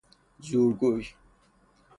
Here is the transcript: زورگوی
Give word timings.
زورگوی 0.39 1.15